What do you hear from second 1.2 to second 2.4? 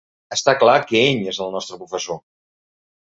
és el nostre professor.